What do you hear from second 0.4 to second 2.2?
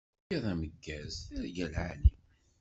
ameggaz, tirga lɛali.